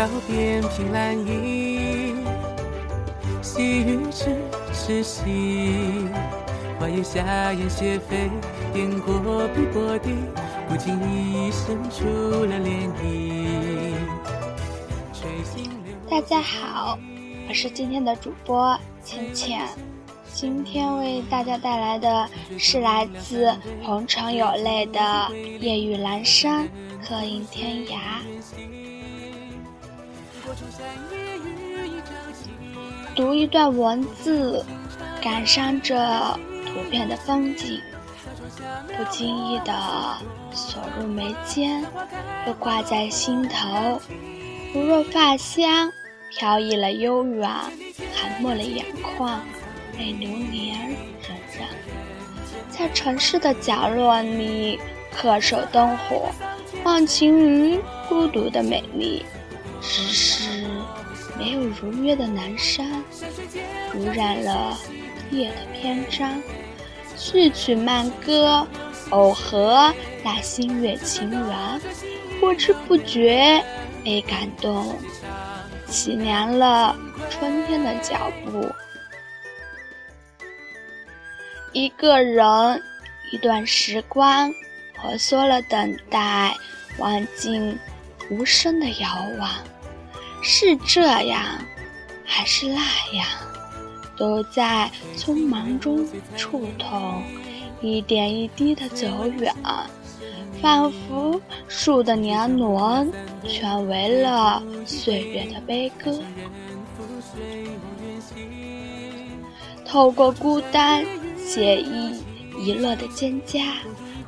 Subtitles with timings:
[0.00, 2.14] 桥边凭栏倚，
[3.42, 4.34] 细雨知
[4.72, 6.06] 痴兮。
[6.78, 8.30] 花叶下烟雪飞，
[8.74, 10.14] 雁过碧波底，
[10.66, 12.06] 不经意生出
[12.46, 13.92] 了涟漪。
[16.08, 16.98] 大家好，
[17.46, 19.68] 我是今天的主播倩倩。
[20.32, 22.26] 今天为大家带来的
[22.56, 24.98] 是来自红尘有泪的
[25.58, 26.66] 《夜雨阑珊，
[27.06, 27.92] 客饮天涯》。
[33.14, 34.64] 读一段文字，
[35.20, 37.80] 感伤着图片的风景，
[38.96, 39.72] 不经意的
[40.52, 41.84] 锁入眉间，
[42.46, 44.00] 又挂在心头。
[44.72, 45.92] 如若发香
[46.30, 47.48] 飘逸了悠远，
[48.14, 48.86] 含没了眼
[49.16, 49.40] 眶，
[49.96, 51.64] 被流年荏苒。
[52.70, 54.78] 在城市的角落里，
[55.14, 56.30] 恪守灯火，
[56.84, 59.24] 忘情于孤独的美丽。
[59.80, 60.66] 只是
[61.38, 63.02] 没有如约的南山，
[63.94, 64.78] 污染了
[65.30, 66.42] 夜的篇章。
[67.16, 68.66] 序曲慢歌，
[69.10, 69.92] 偶合
[70.22, 71.80] 那星月情缘，
[72.40, 73.62] 不知不觉。
[74.02, 74.98] 被感动，
[75.86, 76.96] 凄凉了
[77.28, 78.66] 春天的脚步。
[81.72, 82.82] 一个人，
[83.30, 84.50] 一段时光，
[84.94, 86.56] 婆娑了等待，
[86.96, 87.78] 望尽
[88.30, 89.50] 无声的遥望。
[90.42, 91.44] 是这样，
[92.24, 92.80] 还是那
[93.14, 93.26] 样？
[94.16, 97.22] 都在匆忙中触痛，
[97.80, 99.54] 一点一滴的走远。
[100.62, 103.10] 仿佛树的年轮
[103.48, 106.18] 全为了岁月的悲歌。
[109.86, 111.04] 透过孤单
[111.38, 112.22] 写意
[112.58, 113.64] 遗落的蒹葭，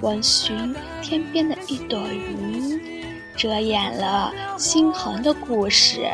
[0.00, 2.43] 闻寻天边的一朵云，
[3.44, 6.08] 遮掩了心痕的故事。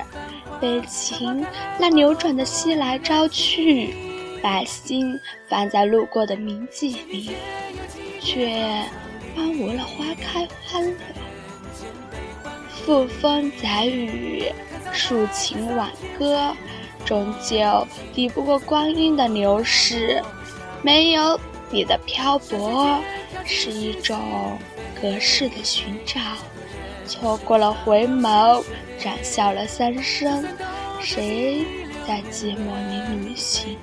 [0.60, 1.46] 悲情
[1.78, 3.94] 那流转的熙来朝去，
[4.42, 5.16] 把心
[5.48, 7.30] 放在路过的铭记里，
[8.20, 8.84] 却。
[9.36, 10.96] 荒芜了花开欢乐，
[12.84, 14.47] 负风载雨，
[14.92, 16.52] 抒情挽歌，
[17.04, 20.20] 终究抵不过光阴的流逝。
[20.82, 21.38] 没有
[21.70, 22.98] 你的漂泊，
[23.47, 24.58] 是一种
[25.00, 26.20] 隔世的寻找。
[27.10, 28.62] 错过了回眸，
[28.97, 30.47] 斩笑了三生。
[31.00, 31.66] 谁
[32.06, 33.76] 在寂寞里旅行？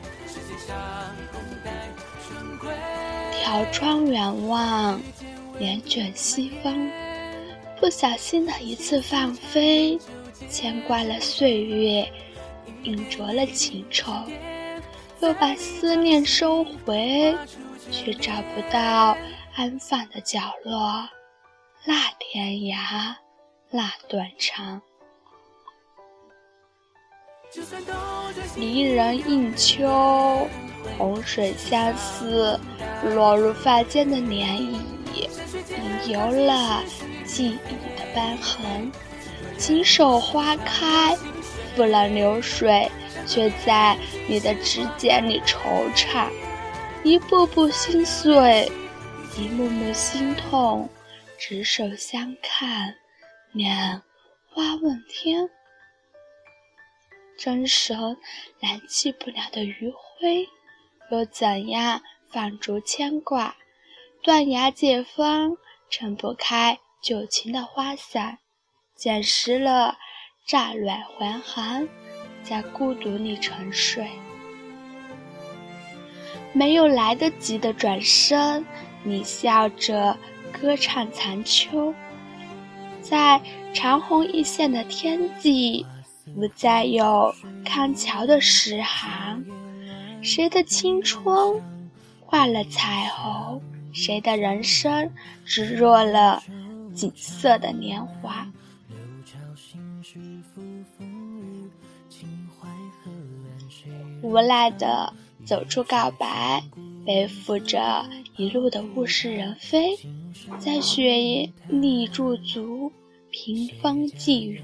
[3.34, 5.02] 挑窗远望。
[5.60, 6.90] 帘卷西风，
[7.82, 10.00] 不小心的一次放飞，
[10.50, 12.10] 牵挂了岁月，
[12.84, 14.14] 印着了情愁，
[15.20, 17.36] 又把思念收回，
[17.92, 19.18] 却找不到
[19.56, 21.10] 安放的角落。
[21.90, 23.16] 那天涯，
[23.72, 24.82] 那断肠，
[28.58, 30.50] 离人应秋，
[30.98, 32.60] 洪水相似，
[33.06, 35.30] 落入发间的涟漪。
[36.06, 36.84] 已有了
[37.26, 38.92] 记忆的斑痕，
[39.58, 41.16] 锦手花开，
[41.74, 42.92] 付了流水，
[43.26, 43.98] 却在
[44.28, 46.28] 你的指尖里惆怅。
[47.06, 48.70] 一步步心碎，
[49.38, 50.90] 一幕幕心痛，
[51.38, 52.96] 执手相看，
[53.52, 54.02] 两
[54.50, 55.50] 花问天。
[57.38, 58.18] 真神
[58.60, 60.48] 难弃不了的余晖，
[61.12, 63.56] 又怎样放逐牵挂？
[64.24, 65.56] 断崖借风，
[65.92, 68.40] 撑不开旧情的花伞，
[68.96, 69.96] 捡拾了
[70.48, 71.88] 乍暖还寒，
[72.42, 74.10] 在孤独里沉睡。
[76.54, 78.66] 没有来得及的转身，
[79.04, 80.18] 你笑着
[80.52, 81.94] 歌唱残秋，
[83.02, 83.42] 在
[83.74, 85.86] 长虹一线的天际，
[86.36, 87.34] 不再有
[87.64, 89.46] 康桥的诗行。
[90.22, 91.62] 谁的青春
[92.20, 93.62] 换了彩虹？
[93.94, 95.12] 谁的人生
[95.46, 96.44] 只若了
[96.94, 98.48] 锦瑟的年华？
[104.22, 105.14] 无奈的
[105.46, 106.64] 走出告白，
[107.06, 108.06] 背负着
[108.36, 109.98] 一路的物是人非，
[110.60, 112.92] 在雪里驻足，
[113.32, 114.62] 屏风寄语，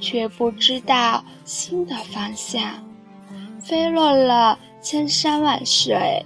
[0.00, 2.84] 却不知道心的方向。
[3.60, 6.24] 飞落了千山万水，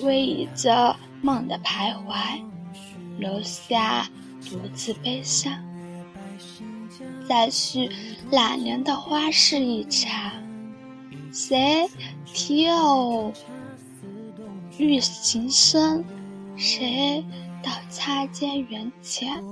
[0.00, 0.96] 逶迤着。
[1.24, 2.38] 梦的徘徊，
[3.18, 4.06] 留下
[4.42, 5.54] 独自悲伤。
[7.28, 7.90] 再续
[8.30, 10.32] 哪年的花事一场？
[11.32, 11.88] 谁
[12.24, 13.32] 提偶
[14.78, 16.04] 欲情深？
[16.56, 17.24] 谁
[17.62, 19.42] 到擦肩缘浅？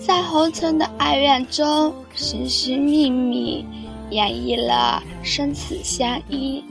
[0.00, 3.64] 在红尘的哀怨中，寻寻觅觅，
[4.10, 6.64] 演绎了生死相依。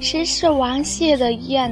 [0.00, 1.70] 谁是王谢的燕？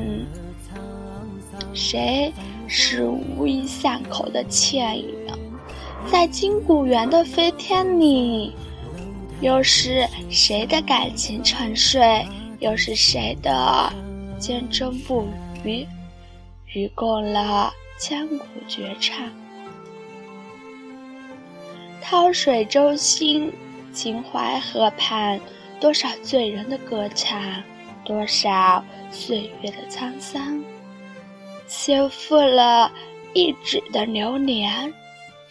[1.73, 2.33] 谁
[2.69, 5.15] 是无意巷口的倩影？
[6.11, 8.53] 在金谷园的飞天里，
[9.41, 12.27] 又是谁的感情沉睡？
[12.61, 13.93] 又是谁的
[14.39, 15.27] 坚贞不
[15.65, 15.87] 渝？
[16.73, 19.29] 与共了千古绝唱。
[22.01, 23.53] 涛水舟心，
[23.93, 25.41] 秦淮河畔，
[25.81, 27.41] 多少醉人的歌唱，
[28.05, 30.62] 多少岁月的沧桑，
[31.67, 32.91] 修复了
[33.35, 34.93] 一纸的流年。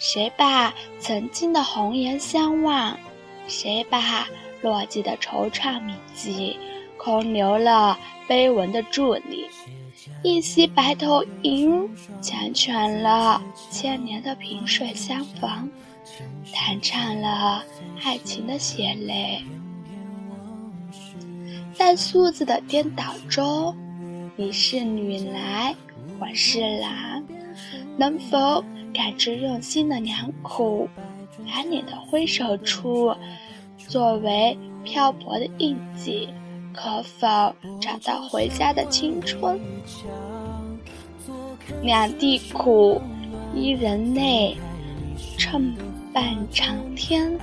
[0.05, 2.99] 谁把曾经的红颜相望？
[3.47, 4.27] 谁把
[4.61, 6.57] 落寂的惆怅铭记？
[6.97, 7.97] 空留了
[8.27, 9.47] 碑文的伫立。
[10.21, 11.89] 一袭白头吟，
[12.21, 13.41] 缱绻了
[13.71, 15.71] 千年的萍水相逢，
[16.53, 17.63] 弹唱了
[18.03, 19.41] 爱情的血泪。
[21.73, 23.73] 在数字的颠倒中，
[24.35, 25.73] 你是女来，
[26.19, 27.23] 我是郎，
[27.97, 28.63] 能否？
[28.93, 30.87] 感知用心的良苦，
[31.47, 33.11] 把你的挥手处
[33.75, 36.29] 作为漂泊的印记，
[36.71, 37.27] 可否
[37.81, 39.59] 找到回家的青春？
[41.81, 43.01] 两地苦，
[43.55, 44.55] 一人泪，
[45.39, 45.73] 称
[46.13, 47.35] 半长天。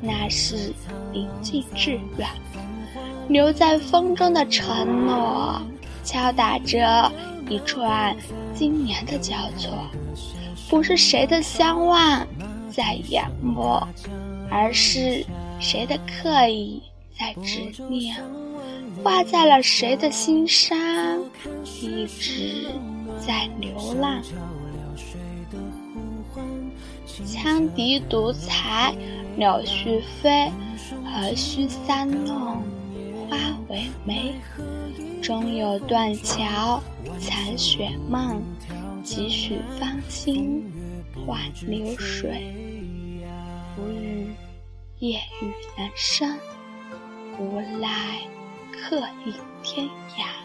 [0.00, 0.74] 那是
[1.12, 2.28] 临近致远，
[3.28, 5.62] 留在风中的承诺，
[6.02, 7.12] 敲打着
[7.48, 8.16] 一串
[8.54, 9.70] 今年的交错。
[10.68, 12.26] 不是谁的相望
[12.70, 13.78] 在仰慕，
[14.50, 15.24] 而是
[15.60, 16.82] 谁的刻意
[17.18, 18.16] 在执念，
[19.02, 20.76] 挂在了谁的心上，
[21.82, 22.66] 一直
[23.18, 23.70] 在流
[24.00, 24.22] 浪。
[27.26, 28.94] 羌笛独裁，
[29.36, 30.50] 柳絮飞，
[31.04, 32.62] 何须三弄
[33.28, 33.36] 花
[33.68, 34.34] 为媒？
[35.22, 36.82] 终有断桥
[37.18, 38.42] 残雪梦。
[39.02, 40.64] 几许芳心
[41.26, 42.54] 换流水，
[43.76, 44.32] 不语
[44.98, 46.38] 夜雨阑珊，
[47.38, 48.20] 无奈
[48.72, 49.86] 客影天
[50.16, 50.43] 涯。